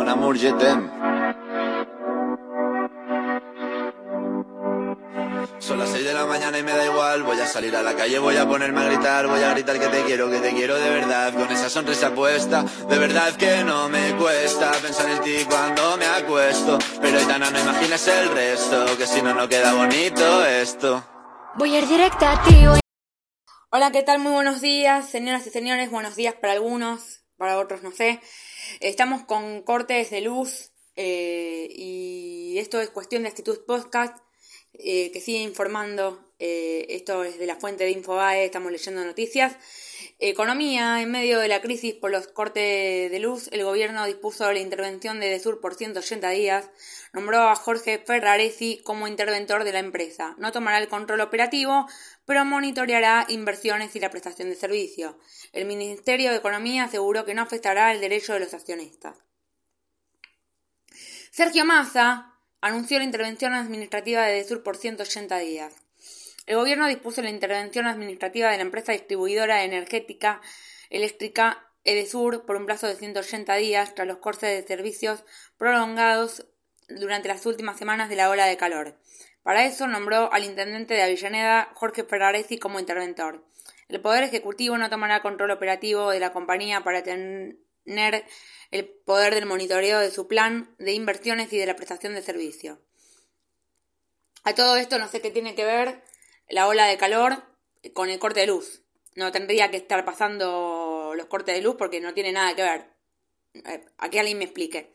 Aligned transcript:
Mon 0.00 0.08
amour, 0.08 0.34
je 0.34 0.48
t'aime. 0.60 0.88
Son 5.58 5.76
las 5.78 5.90
6 5.90 6.04
de 6.06 6.14
la 6.14 6.24
mañana 6.24 6.58
y 6.58 6.62
me 6.62 6.72
da 6.72 6.86
igual. 6.86 7.22
Voy 7.22 7.38
a 7.38 7.46
salir 7.46 7.76
a 7.76 7.82
la 7.82 7.94
calle, 7.94 8.18
voy 8.18 8.34
a 8.38 8.48
ponerme 8.48 8.80
a 8.80 8.84
gritar. 8.84 9.26
Voy 9.26 9.42
a 9.42 9.50
gritar 9.50 9.78
que 9.78 9.88
te 9.88 10.02
quiero, 10.04 10.30
que 10.30 10.38
te 10.38 10.52
quiero 10.54 10.76
de 10.76 10.88
verdad. 10.88 11.34
Con 11.34 11.50
esa 11.52 11.68
sonrisa 11.68 12.14
puesta. 12.14 12.64
De 12.88 12.98
verdad 12.98 13.34
que 13.36 13.62
no 13.62 13.90
me 13.90 14.16
cuesta 14.16 14.70
pensar 14.80 15.06
en 15.10 15.20
ti 15.20 15.44
cuando 15.46 15.98
me 15.98 16.06
acuesto. 16.06 16.78
Pero 17.02 17.18
Aitana, 17.18 17.50
no 17.50 17.60
imaginas 17.60 18.08
el 18.08 18.30
resto. 18.30 18.96
Que 18.96 19.06
si 19.06 19.20
no, 19.20 19.34
no 19.34 19.46
queda 19.50 19.74
bonito 19.74 20.46
esto. 20.46 21.04
Voy 21.56 21.74
a 21.76 21.80
ir 21.80 21.86
directa 21.88 22.32
a 22.32 22.42
ti. 22.42 22.54
voy- 22.66 22.80
Hola, 23.70 23.90
¿qué 23.92 24.02
tal? 24.02 24.18
Muy 24.20 24.32
buenos 24.32 24.62
días, 24.62 25.10
señoras 25.10 25.46
y 25.46 25.50
señores. 25.50 25.90
Buenos 25.90 26.16
días 26.16 26.34
para 26.40 26.54
algunos, 26.54 27.20
para 27.40 27.58
otros 27.58 27.82
no 27.82 27.90
sé. 27.90 28.20
Estamos 28.80 29.24
con 29.24 29.62
cortes 29.62 30.10
de 30.10 30.20
luz 30.20 30.72
eh, 30.94 31.68
y 31.74 32.58
esto 32.58 32.78
es 32.82 32.90
cuestión 32.90 33.22
de 33.22 33.30
actitud 33.30 33.64
podcast 33.66 34.14
eh, 34.74 35.10
que 35.10 35.22
sigue 35.22 35.38
informando. 35.38 36.22
eh, 36.38 36.86
esto 36.90 37.24
es 37.24 37.38
de 37.38 37.46
la 37.46 37.56
fuente 37.56 37.84
de 37.84 37.92
Infobae, 37.92 38.44
estamos 38.44 38.70
leyendo 38.70 39.02
noticias. 39.04 39.56
Economía, 40.22 41.00
en 41.00 41.10
medio 41.10 41.38
de 41.38 41.48
la 41.48 41.62
crisis 41.62 41.94
por 41.94 42.10
los 42.10 42.28
cortes 42.28 43.10
de 43.10 43.18
luz, 43.20 43.48
el 43.52 43.64
gobierno 43.64 44.04
dispuso 44.04 44.52
la 44.52 44.58
intervención 44.58 45.18
de 45.18 45.30
Desur 45.30 45.62
por 45.62 45.74
180 45.74 46.28
días, 46.28 46.68
nombró 47.14 47.48
a 47.48 47.56
Jorge 47.56 47.98
Ferraresi 47.98 48.82
como 48.84 49.08
interventor 49.08 49.64
de 49.64 49.72
la 49.72 49.78
empresa. 49.78 50.34
No 50.36 50.52
tomará 50.52 50.76
el 50.76 50.88
control 50.88 51.22
operativo, 51.22 51.86
pero 52.26 52.44
monitoreará 52.44 53.24
inversiones 53.30 53.96
y 53.96 54.00
la 54.00 54.10
prestación 54.10 54.50
de 54.50 54.56
servicio. 54.56 55.18
El 55.54 55.64
Ministerio 55.64 56.32
de 56.32 56.36
Economía 56.36 56.84
aseguró 56.84 57.24
que 57.24 57.32
no 57.32 57.40
afectará 57.40 57.90
el 57.90 58.02
derecho 58.02 58.34
de 58.34 58.40
los 58.40 58.52
accionistas. 58.52 59.16
Sergio 61.30 61.64
Massa 61.64 62.34
anunció 62.60 62.98
la 62.98 63.04
intervención 63.04 63.54
administrativa 63.54 64.26
de 64.26 64.34
Desur 64.34 64.62
por 64.62 64.76
180 64.76 65.38
días. 65.38 65.79
El 66.50 66.56
gobierno 66.56 66.88
dispuso 66.88 67.22
la 67.22 67.30
intervención 67.30 67.86
administrativa 67.86 68.50
de 68.50 68.56
la 68.56 68.64
empresa 68.64 68.90
distribuidora 68.90 69.62
energética 69.62 70.40
eléctrica 70.88 71.70
Edesur 71.84 72.44
por 72.44 72.56
un 72.56 72.66
plazo 72.66 72.88
de 72.88 72.96
180 72.96 73.54
días 73.54 73.94
tras 73.94 74.08
los 74.08 74.16
cortes 74.16 74.50
de 74.50 74.66
servicios 74.66 75.22
prolongados 75.58 76.48
durante 76.88 77.28
las 77.28 77.46
últimas 77.46 77.78
semanas 77.78 78.08
de 78.08 78.16
la 78.16 78.28
ola 78.30 78.46
de 78.46 78.56
calor. 78.56 78.98
Para 79.44 79.64
eso 79.64 79.86
nombró 79.86 80.32
al 80.32 80.42
intendente 80.42 80.94
de 80.94 81.02
Avellaneda, 81.02 81.70
Jorge 81.74 82.02
Ferraresi, 82.02 82.58
como 82.58 82.80
interventor. 82.80 83.46
El 83.86 84.00
Poder 84.00 84.24
Ejecutivo 84.24 84.76
no 84.76 84.90
tomará 84.90 85.22
control 85.22 85.52
operativo 85.52 86.10
de 86.10 86.18
la 86.18 86.32
compañía 86.32 86.82
para 86.82 87.04
tener 87.04 88.24
el 88.72 88.88
poder 89.06 89.36
del 89.36 89.46
monitoreo 89.46 90.00
de 90.00 90.10
su 90.10 90.26
plan 90.26 90.74
de 90.80 90.94
inversiones 90.94 91.52
y 91.52 91.58
de 91.58 91.66
la 91.66 91.76
prestación 91.76 92.12
de 92.14 92.22
servicio. 92.22 92.80
A 94.42 94.52
todo 94.56 94.74
esto 94.74 94.98
no 94.98 95.06
sé 95.06 95.20
qué 95.20 95.30
tiene 95.30 95.54
que 95.54 95.64
ver 95.64 96.02
la 96.50 96.68
ola 96.68 96.86
de 96.86 96.98
calor 96.98 97.42
con 97.94 98.10
el 98.10 98.18
corte 98.18 98.40
de 98.40 98.46
luz. 98.46 98.82
No 99.14 99.32
tendría 99.32 99.70
que 99.70 99.78
estar 99.78 100.04
pasando 100.04 101.14
los 101.16 101.26
cortes 101.26 101.54
de 101.54 101.62
luz 101.62 101.76
porque 101.76 102.00
no 102.00 102.14
tiene 102.14 102.32
nada 102.32 102.54
que 102.54 102.62
ver. 102.62 102.86
Eh, 103.54 103.84
Aquí 103.98 104.18
alguien 104.18 104.38
me 104.38 104.44
explique. 104.44 104.94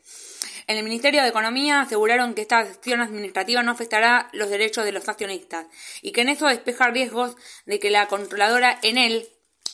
En 0.66 0.78
el 0.78 0.84
Ministerio 0.84 1.22
de 1.22 1.28
Economía 1.28 1.80
aseguraron 1.80 2.34
que 2.34 2.42
esta 2.42 2.58
acción 2.58 3.00
administrativa 3.00 3.62
no 3.62 3.72
afectará 3.72 4.28
los 4.32 4.50
derechos 4.50 4.84
de 4.84 4.92
los 4.92 5.08
accionistas 5.08 5.66
y 6.02 6.12
que 6.12 6.22
en 6.22 6.28
eso 6.28 6.48
despeja 6.48 6.88
riesgos 6.88 7.36
de 7.66 7.78
que 7.78 7.90
la 7.90 8.08
controladora 8.08 8.78
Enel 8.82 9.28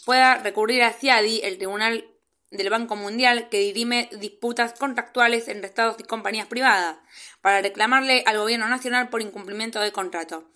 pueda 0.04 0.36
recurrir 0.36 0.82
a 0.82 0.92
CIADI, 0.92 1.40
el 1.44 1.56
Tribunal 1.56 2.08
del 2.50 2.68
Banco 2.68 2.96
Mundial, 2.96 3.48
que 3.48 3.60
dirime 3.60 4.10
disputas 4.12 4.74
contractuales 4.74 5.48
entre 5.48 5.68
estados 5.68 5.96
y 5.98 6.04
compañías 6.04 6.46
privadas, 6.46 6.98
para 7.40 7.62
reclamarle 7.62 8.22
al 8.26 8.36
gobierno 8.36 8.68
nacional 8.68 9.08
por 9.08 9.22
incumplimiento 9.22 9.80
del 9.80 9.92
contrato. 9.92 10.50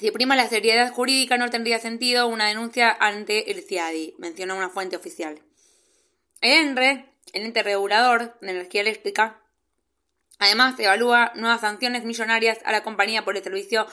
Si 0.00 0.10
prima 0.10 0.34
la 0.34 0.48
seriedad 0.48 0.90
jurídica, 0.94 1.36
no 1.36 1.50
tendría 1.50 1.78
sentido 1.78 2.26
una 2.26 2.48
denuncia 2.48 2.90
ante 3.00 3.50
el 3.50 3.62
CIADI, 3.62 4.14
mencionó 4.16 4.56
una 4.56 4.70
fuente 4.70 4.96
oficial. 4.96 5.42
El 6.40 6.68
ENRE, 6.68 7.12
el 7.34 7.42
ente 7.42 7.62
regulador 7.62 8.38
de 8.40 8.50
energía 8.50 8.80
eléctrica, 8.80 9.42
además 10.38 10.80
evalúa 10.80 11.32
nuevas 11.34 11.60
sanciones 11.60 12.04
millonarias 12.04 12.60
a 12.64 12.72
la 12.72 12.82
compañía 12.82 13.26
por 13.26 13.36
el 13.36 13.44
servicio 13.44 13.86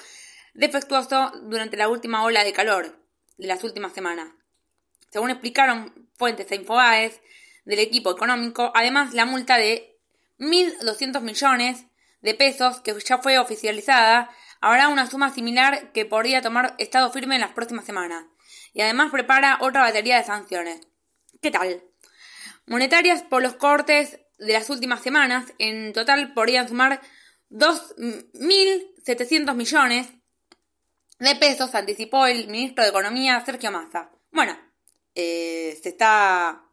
defectuoso 0.53 1.33
durante 1.43 1.75
la 1.75 1.89
última 1.89 2.23
ola 2.23 2.45
de 2.45 2.53
calor 2.53 3.03
de 3.37 3.47
las 3.47 3.65
últimas 3.65 3.91
semanas. 3.91 4.29
Según 5.11 5.29
explicaron 5.29 6.09
fuentes 6.15 6.47
de 6.47 6.55
Infobaes 6.55 7.19
del 7.65 7.79
equipo 7.79 8.11
económico, 8.11 8.71
además 8.75 9.13
la 9.13 9.25
multa 9.25 9.57
de 9.57 9.99
1.200 10.39 11.19
millones 11.19 11.83
de 12.21 12.33
pesos 12.33 12.79
que 12.79 12.97
ya 12.97 13.17
fue 13.17 13.39
oficializada 13.39 14.29
habrá 14.61 14.87
una 14.87 15.09
suma 15.09 15.33
similar 15.33 15.91
que 15.91 16.05
podría 16.05 16.41
tomar 16.41 16.75
estado 16.77 17.11
firme 17.11 17.35
en 17.35 17.41
las 17.41 17.51
próximas 17.51 17.85
semanas. 17.85 18.25
Y 18.73 18.81
además 18.81 19.11
prepara 19.11 19.57
otra 19.61 19.81
batería 19.81 20.17
de 20.17 20.23
sanciones. 20.23 20.87
¿Qué 21.41 21.51
tal? 21.51 21.83
Monetarias 22.65 23.23
por 23.23 23.41
los 23.41 23.55
cortes 23.55 24.19
de 24.37 24.53
las 24.53 24.69
últimas 24.69 25.01
semanas, 25.01 25.51
en 25.57 25.93
total 25.93 26.33
podrían 26.33 26.67
sumar 26.67 27.01
2.700 27.49 29.55
millones 29.55 30.07
de 31.19 31.35
pesos, 31.35 31.73
anticipó 31.73 32.27
el 32.27 32.47
ministro 32.47 32.83
de 32.83 32.91
Economía 32.91 33.43
Sergio 33.45 33.71
Massa. 33.71 34.11
Bueno, 34.31 34.55
eh, 35.15 35.79
se 35.81 35.89
está 35.89 36.63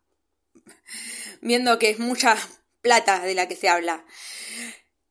viendo 1.40 1.78
que 1.78 1.88
es 1.90 1.98
mucha 1.98 2.36
plata 2.82 3.20
de 3.20 3.34
la 3.34 3.48
que 3.48 3.56
se 3.56 3.68
habla. 3.68 4.04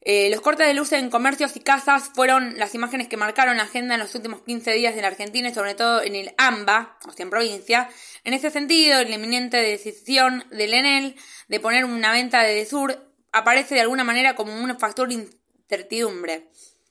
Eh, 0.05 0.29
los 0.29 0.41
cortes 0.41 0.67
de 0.67 0.73
luz 0.73 0.91
en 0.91 1.09
comercios 1.09 1.55
y 1.55 1.61
casas 1.61 2.11
fueron 2.13 2.57
las 2.59 2.75
imágenes 2.75 3.07
que 3.07 3.15
marcaron 3.15 3.55
la 3.55 3.63
agenda 3.63 3.93
en 3.93 4.01
los 4.01 4.13
últimos 4.15 4.41
15 4.41 4.73
días 4.73 4.95
de 4.95 5.01
la 5.01 5.07
Argentina 5.07 5.47
y 5.47 5.53
sobre 5.53 5.75
todo 5.75 6.03
en 6.03 6.15
el 6.15 6.33
AMBA, 6.37 6.97
o 7.07 7.11
sea, 7.13 7.23
en 7.23 7.29
provincia. 7.29 7.89
En 8.25 8.33
ese 8.33 8.51
sentido, 8.51 9.01
la 9.01 9.15
inminente 9.15 9.57
decisión 9.57 10.43
del 10.51 10.73
ENEL 10.73 11.15
de 11.47 11.59
poner 11.61 11.85
una 11.85 12.11
venta 12.11 12.43
de 12.43 12.53
Desur 12.53 13.13
aparece 13.31 13.75
de 13.75 13.81
alguna 13.81 14.03
manera 14.03 14.35
como 14.35 14.53
un 14.53 14.77
factor 14.77 15.07
de 15.07 15.25
incertidumbre, 15.63 16.49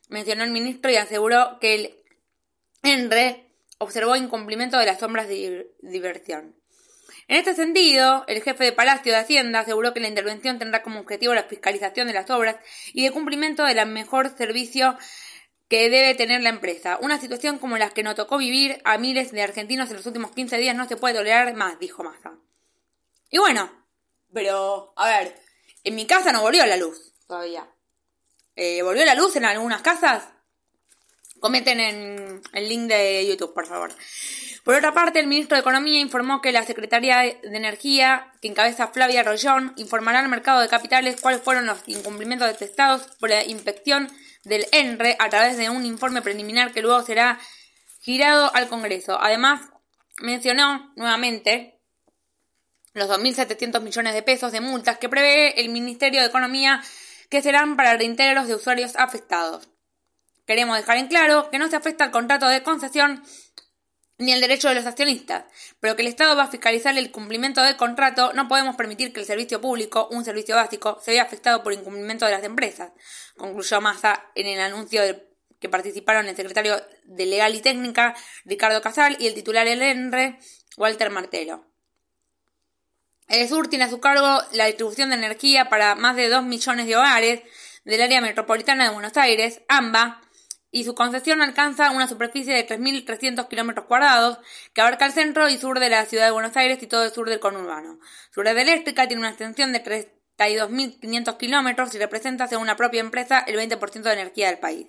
mencionó 0.08 0.44
el 0.44 0.50
ministro 0.50 0.90
y 0.90 0.96
aseguró 0.96 1.58
que 1.60 1.74
el 1.74 1.94
ENRE 2.82 3.46
observó 3.76 4.16
incumplimiento 4.16 4.78
de 4.78 4.86
las 4.86 5.00
sombras 5.00 5.28
de 5.28 5.70
diversión. 5.82 6.56
En 7.32 7.38
este 7.38 7.54
sentido, 7.54 8.24
el 8.26 8.42
jefe 8.42 8.62
de 8.62 8.72
Palacio 8.72 9.10
de 9.10 9.18
Hacienda 9.18 9.60
aseguró 9.60 9.94
que 9.94 10.00
la 10.00 10.08
intervención 10.08 10.58
tendrá 10.58 10.82
como 10.82 11.00
objetivo 11.00 11.32
la 11.32 11.44
fiscalización 11.44 12.06
de 12.06 12.12
las 12.12 12.28
obras 12.28 12.56
y 12.92 13.04
de 13.04 13.10
cumplimiento 13.10 13.64
del 13.64 13.86
mejor 13.86 14.36
servicio 14.36 14.98
que 15.66 15.88
debe 15.88 16.14
tener 16.14 16.42
la 16.42 16.50
empresa. 16.50 16.98
Una 17.00 17.18
situación 17.18 17.58
como 17.58 17.78
la 17.78 17.88
que 17.88 18.02
nos 18.02 18.16
tocó 18.16 18.36
vivir 18.36 18.82
a 18.84 18.98
miles 18.98 19.32
de 19.32 19.40
argentinos 19.40 19.88
en 19.88 19.96
los 19.96 20.04
últimos 20.04 20.32
15 20.32 20.58
días 20.58 20.76
no 20.76 20.86
se 20.86 20.98
puede 20.98 21.14
tolerar 21.14 21.54
más, 21.54 21.78
dijo 21.78 22.04
Massa. 22.04 22.34
Y 23.30 23.38
bueno, 23.38 23.86
pero, 24.34 24.92
a 24.94 25.08
ver, 25.08 25.34
en 25.84 25.94
mi 25.94 26.06
casa 26.06 26.32
no 26.32 26.42
volvió 26.42 26.66
la 26.66 26.76
luz 26.76 27.14
todavía. 27.26 27.66
Eh, 28.56 28.82
¿Volvió 28.82 29.06
la 29.06 29.14
luz 29.14 29.36
en 29.36 29.46
algunas 29.46 29.80
casas? 29.80 30.28
Comenten 31.40 31.80
en 31.80 32.42
el 32.52 32.68
link 32.68 32.90
de 32.90 33.26
YouTube, 33.26 33.54
por 33.54 33.66
favor. 33.66 33.90
Por 34.64 34.76
otra 34.76 34.92
parte, 34.92 35.18
el 35.18 35.26
ministro 35.26 35.56
de 35.56 35.60
Economía 35.60 35.98
informó 35.98 36.40
que 36.40 36.52
la 36.52 36.62
Secretaría 36.62 37.18
de 37.18 37.40
Energía, 37.42 38.32
que 38.40 38.46
encabeza 38.46 38.88
Flavia 38.88 39.24
Rollón, 39.24 39.72
informará 39.76 40.20
al 40.20 40.28
mercado 40.28 40.60
de 40.60 40.68
capitales 40.68 41.20
cuáles 41.20 41.42
fueron 41.42 41.66
los 41.66 41.82
incumplimientos 41.86 42.46
detectados 42.46 43.08
por 43.18 43.30
la 43.30 43.44
inspección 43.44 44.08
del 44.44 44.66
ENRE 44.70 45.16
a 45.18 45.28
través 45.28 45.56
de 45.56 45.68
un 45.68 45.84
informe 45.84 46.22
preliminar 46.22 46.72
que 46.72 46.82
luego 46.82 47.02
será 47.02 47.40
girado 48.00 48.54
al 48.54 48.68
Congreso. 48.68 49.18
Además, 49.20 49.62
mencionó 50.20 50.92
nuevamente 50.94 51.80
los 52.94 53.08
2.700 53.08 53.80
millones 53.80 54.14
de 54.14 54.22
pesos 54.22 54.52
de 54.52 54.60
multas 54.60 54.98
que 54.98 55.08
prevé 55.08 55.60
el 55.60 55.70
Ministerio 55.70 56.20
de 56.20 56.26
Economía 56.26 56.82
que 57.30 57.42
serán 57.42 57.76
para 57.76 57.96
reintegros 57.96 58.46
de 58.46 58.54
usuarios 58.54 58.94
afectados. 58.94 59.68
Queremos 60.46 60.76
dejar 60.76 60.98
en 60.98 61.08
claro 61.08 61.48
que 61.50 61.58
no 61.58 61.68
se 61.68 61.76
afecta 61.76 62.04
al 62.04 62.10
contrato 62.10 62.46
de 62.46 62.62
concesión 62.62 63.22
ni 64.18 64.32
el 64.32 64.40
derecho 64.40 64.68
de 64.68 64.74
los 64.74 64.86
accionistas, 64.86 65.44
pero 65.80 65.96
que 65.96 66.02
el 66.02 66.08
Estado 66.08 66.36
va 66.36 66.44
a 66.44 66.50
fiscalizar 66.50 66.96
el 66.96 67.10
cumplimiento 67.10 67.62
del 67.62 67.76
contrato, 67.76 68.32
no 68.32 68.48
podemos 68.48 68.76
permitir 68.76 69.12
que 69.12 69.20
el 69.20 69.26
servicio 69.26 69.60
público, 69.60 70.08
un 70.10 70.24
servicio 70.24 70.54
básico, 70.56 70.98
se 71.02 71.12
vea 71.12 71.22
afectado 71.22 71.62
por 71.62 71.72
incumplimiento 71.72 72.26
de 72.26 72.32
las 72.32 72.44
empresas, 72.44 72.92
concluyó 73.36 73.80
Massa 73.80 74.30
en 74.34 74.46
el 74.46 74.60
anuncio 74.60 75.02
que 75.58 75.68
participaron 75.68 76.26
el 76.26 76.36
secretario 76.36 76.82
de 77.04 77.26
Legal 77.26 77.54
y 77.54 77.60
Técnica, 77.60 78.14
Ricardo 78.44 78.82
Casal, 78.82 79.16
y 79.20 79.28
el 79.28 79.34
titular 79.34 79.64
del 79.66 79.80
ENRE, 79.80 80.38
Walter 80.76 81.10
Martelo. 81.10 81.66
El 83.28 83.48
Sur 83.48 83.68
tiene 83.68 83.84
a 83.84 83.90
su 83.90 84.00
cargo 84.00 84.42
la 84.52 84.66
distribución 84.66 85.10
de 85.10 85.16
energía 85.16 85.68
para 85.68 85.94
más 85.94 86.16
de 86.16 86.28
2 86.28 86.42
millones 86.42 86.86
de 86.86 86.96
hogares 86.96 87.42
del 87.84 88.02
área 88.02 88.20
metropolitana 88.20 88.84
de 88.84 88.90
Buenos 88.90 89.16
Aires, 89.16 89.62
AMBA, 89.68 90.20
y 90.74 90.84
su 90.84 90.94
concesión 90.94 91.42
alcanza 91.42 91.90
una 91.90 92.08
superficie 92.08 92.54
de 92.54 92.66
3.300 92.66 93.46
kilómetros 93.46 93.86
cuadrados 93.86 94.38
que 94.72 94.80
abarca 94.80 95.04
el 95.04 95.12
centro 95.12 95.48
y 95.48 95.58
sur 95.58 95.78
de 95.78 95.90
la 95.90 96.06
ciudad 96.06 96.24
de 96.24 96.30
Buenos 96.32 96.56
Aires 96.56 96.82
y 96.82 96.86
todo 96.86 97.04
el 97.04 97.12
sur 97.12 97.28
del 97.28 97.40
conurbano. 97.40 98.00
Su 98.30 98.42
red 98.42 98.56
eléctrica 98.56 99.06
tiene 99.06 99.20
una 99.20 99.28
extensión 99.28 99.72
de 99.74 99.84
32.500 100.38 101.36
kilómetros 101.36 101.94
y 101.94 101.98
representa, 101.98 102.48
según 102.48 102.66
la 102.66 102.76
propia 102.76 103.00
empresa, 103.00 103.44
el 103.46 103.56
20% 103.56 104.02
de 104.02 104.12
energía 104.12 104.48
del 104.48 104.58
país. 104.58 104.86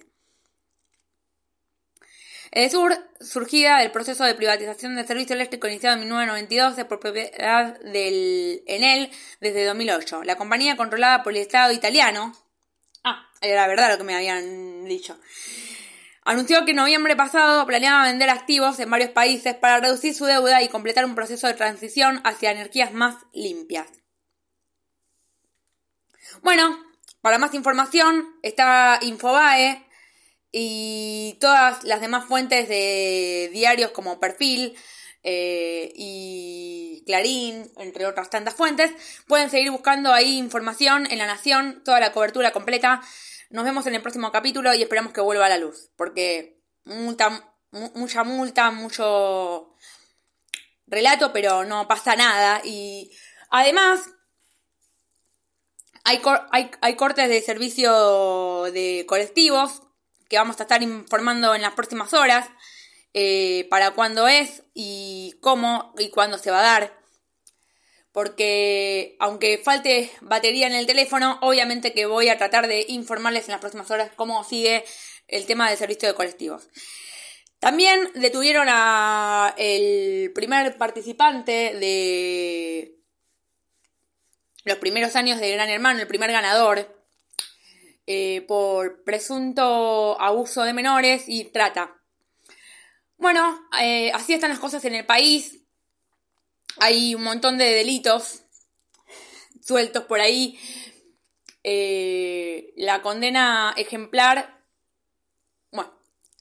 El 2.51 2.71
sur, 2.71 2.95
surgida 3.19 3.79
del 3.79 3.91
proceso 3.91 4.23
de 4.23 4.35
privatización 4.35 4.95
del 4.95 5.07
servicio 5.07 5.35
eléctrico 5.35 5.67
iniciado 5.67 5.95
en 5.95 6.01
1992, 6.01 6.77
es 6.77 6.85
propiedad 6.85 7.77
del 7.81 8.63
Enel 8.67 9.11
desde 9.41 9.65
2008. 9.65 10.23
La 10.23 10.37
compañía 10.37 10.77
controlada 10.77 11.23
por 11.23 11.33
el 11.33 11.41
Estado 11.41 11.73
italiano. 11.73 12.31
Ah, 13.03 13.27
era 13.41 13.67
verdad 13.67 13.91
lo 13.91 13.97
que 13.97 14.03
me 14.05 14.15
habían 14.15 14.85
dicho 14.85 15.19
anunció 16.25 16.65
que 16.65 16.71
en 16.71 16.77
noviembre 16.77 17.15
pasado 17.15 17.65
planeaba 17.65 18.03
vender 18.03 18.29
activos 18.29 18.79
en 18.79 18.89
varios 18.89 19.11
países 19.11 19.55
para 19.55 19.79
reducir 19.79 20.13
su 20.13 20.25
deuda 20.25 20.61
y 20.61 20.69
completar 20.69 21.05
un 21.05 21.15
proceso 21.15 21.47
de 21.47 21.53
transición 21.53 22.21
hacia 22.23 22.51
energías 22.51 22.93
más 22.93 23.15
limpias. 23.33 23.87
Bueno, 26.41 26.77
para 27.21 27.37
más 27.37 27.53
información 27.53 28.35
está 28.41 28.99
Infobae 29.01 29.85
y 30.51 31.37
todas 31.39 31.83
las 31.83 32.01
demás 32.01 32.25
fuentes 32.25 32.67
de 32.67 33.49
diarios 33.53 33.91
como 33.91 34.19
Perfil 34.19 34.75
eh, 35.23 35.91
y 35.95 37.03
Clarín, 37.05 37.71
entre 37.77 38.05
otras 38.05 38.29
tantas 38.29 38.53
fuentes. 38.55 38.91
Pueden 39.27 39.49
seguir 39.49 39.71
buscando 39.71 40.13
ahí 40.13 40.37
información 40.37 41.07
en 41.09 41.17
La 41.17 41.25
Nación, 41.25 41.81
toda 41.83 41.99
la 41.99 42.11
cobertura 42.11 42.51
completa 42.51 43.01
nos 43.53 43.65
vemos 43.65 43.85
en 43.85 43.93
el 43.93 44.01
próximo 44.01 44.31
capítulo 44.31 44.73
y 44.73 44.81
esperamos 44.81 45.13
que 45.13 45.21
vuelva 45.21 45.45
a 45.45 45.49
la 45.49 45.59
luz, 45.59 45.91
porque 45.95 46.59
multa, 46.85 47.53
mucha 47.69 48.23
multa, 48.23 48.71
mucho 48.71 49.69
relato, 50.87 51.31
pero 51.31 51.63
no 51.63 51.87
pasa 51.87 52.15
nada. 52.15 52.61
Y 52.65 53.11
además, 53.51 54.09
hay, 56.03 56.19
hay, 56.81 56.95
cortes 56.95 57.29
de 57.29 57.41
servicio 57.41 58.63
de 58.73 59.05
colectivos 59.07 59.83
que 60.29 60.39
vamos 60.39 60.59
a 60.59 60.63
estar 60.63 60.81
informando 60.81 61.53
en 61.53 61.61
las 61.61 61.75
próximas 61.75 62.11
horas 62.15 62.49
eh, 63.13 63.67
para 63.69 63.91
cuándo 63.91 64.27
es 64.27 64.63
y 64.73 65.35
cómo 65.41 65.93
y 65.99 66.09
cuándo 66.09 66.39
se 66.39 66.49
va 66.49 66.59
a 66.61 66.79
dar 66.79 67.02
porque 68.13 69.17
aunque 69.19 69.57
falte 69.57 70.09
batería 70.21 70.67
en 70.67 70.73
el 70.73 70.85
teléfono, 70.85 71.39
obviamente 71.41 71.93
que 71.93 72.05
voy 72.05 72.29
a 72.29 72.37
tratar 72.37 72.67
de 72.67 72.85
informarles 72.87 73.45
en 73.45 73.53
las 73.53 73.59
próximas 73.59 73.89
horas 73.91 74.11
cómo 74.15 74.43
sigue 74.43 74.85
el 75.27 75.45
tema 75.45 75.67
del 75.67 75.77
servicio 75.77 76.07
de 76.07 76.13
colectivos. 76.13 76.69
También 77.59 78.11
detuvieron 78.13 78.67
a 78.69 79.55
el 79.57 80.31
primer 80.33 80.77
participante 80.77 81.51
de 81.51 82.99
los 84.63 84.77
primeros 84.77 85.15
años 85.15 85.39
de 85.39 85.51
Gran 85.51 85.69
Hermano, 85.69 85.99
el 85.99 86.07
primer 86.07 86.31
ganador, 86.31 87.03
eh, 88.05 88.41
por 88.47 89.03
presunto 89.03 90.21
abuso 90.21 90.63
de 90.63 90.73
menores 90.73 91.23
y 91.27 91.45
trata. 91.45 91.99
Bueno, 93.17 93.59
eh, 93.81 94.11
así 94.13 94.33
están 94.33 94.51
las 94.51 94.59
cosas 94.59 94.85
en 94.85 94.93
el 94.93 95.05
país 95.05 95.62
hay 96.79 97.15
un 97.15 97.23
montón 97.23 97.57
de 97.57 97.65
delitos 97.65 98.43
sueltos 99.61 100.03
por 100.03 100.19
ahí. 100.19 100.59
Eh, 101.63 102.73
la 102.75 103.01
condena 103.01 103.73
ejemplar, 103.77 104.61
bueno, 105.71 105.93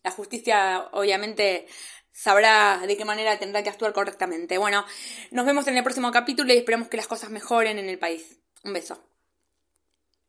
la 0.02 0.10
justicia 0.10 0.88
obviamente 0.92 1.66
sabrá 2.12 2.82
de 2.86 2.96
qué 2.96 3.04
manera 3.04 3.38
tendrá 3.38 3.62
que 3.62 3.70
actuar 3.70 3.92
correctamente. 3.92 4.58
Bueno, 4.58 4.84
nos 5.30 5.46
vemos 5.46 5.66
en 5.68 5.76
el 5.76 5.84
próximo 5.84 6.10
capítulo 6.10 6.52
y 6.52 6.58
esperamos 6.58 6.88
que 6.88 6.96
las 6.96 7.06
cosas 7.06 7.30
mejoren 7.30 7.78
en 7.78 7.88
el 7.88 7.98
país. 7.98 8.38
Un 8.64 8.72
beso. 8.72 9.02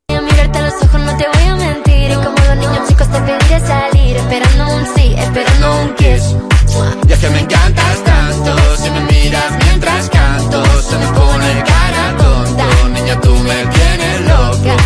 A 0.08 0.20
mirarte 0.20 0.58
a 0.58 0.62
los 0.62 0.74
ojos 0.82 1.00
no 1.00 1.16
te 1.16 1.26
voy 1.26 1.46
a 1.48 1.54
mentir 1.54 2.10
Y 2.10 2.14
como 2.14 2.36
los 2.36 2.56
niños 2.56 2.88
chicos 2.88 3.10
te 3.10 3.20
pediré 3.20 3.60
salir 3.60 4.16
Esperando 4.16 4.76
un 4.76 4.94
sí, 4.94 5.14
esperando 5.16 5.80
un 5.80 5.94
kiss 5.94 6.22
Y 7.08 7.12
es 7.12 7.18
que 7.20 7.30
me 7.30 7.40
encantas 7.40 8.13
tanto 8.44 8.76
Si 8.76 8.90
me 8.90 9.00
miras 9.00 9.56
mientras 9.64 10.08
canto 10.10 10.64
Se 10.82 10.98
me 10.98 11.06
pone 11.08 11.62
cara 11.64 12.16
tonto 12.16 12.88
Niña 12.88 13.20
tú 13.20 13.34
me 13.36 13.66
tienes 13.66 14.20
loca 14.28 14.76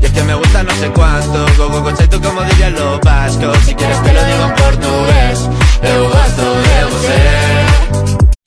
Y 0.00 0.04
es 0.04 0.12
que 0.12 0.22
me 0.22 0.34
gusta 0.34 0.62
no 0.62 0.70
sé 0.72 0.90
cuánto 0.90 1.46
Go, 1.56 1.68
go, 1.70 1.82
go, 1.82 1.92
tú 1.92 2.20
como 2.20 2.42
dirían 2.42 2.74
los 2.74 3.00
vascos 3.00 3.56
Si 3.58 3.74
quieres 3.74 4.02
te 4.02 4.12
lo 4.12 4.24
digo 4.24 4.42
en 4.44 4.54
portugués 4.54 5.48
Eu 5.82 6.08
gosto 6.08 6.42
de 6.42 6.84
você 6.90 7.46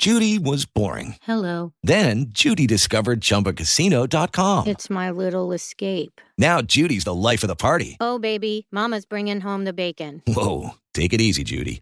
Judy 0.02 0.40
was 0.40 0.66
boring. 0.66 1.16
Hello. 1.24 1.74
Then 1.84 2.28
Judy 2.30 2.66
discovered 2.66 3.19
ChumbaCasino.com. 3.19 4.68
It's 4.68 4.90
my 4.90 5.12
little 5.12 5.52
escape. 5.52 6.22
Now 6.38 6.62
Judy's 6.62 7.04
the 7.04 7.14
life 7.14 7.44
of 7.44 7.50
the 7.50 7.56
party. 7.57 7.98
Oh, 8.00 8.18
baby, 8.18 8.66
Mama's 8.72 9.06
bringing 9.06 9.42
home 9.42 9.66
the 9.66 9.74
bacon. 9.74 10.22
Whoa, 10.26 10.76
take 10.94 11.12
it 11.12 11.19
easy, 11.19 11.44
Judy. 11.44 11.81